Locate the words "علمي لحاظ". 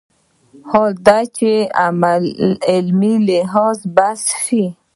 2.71-3.77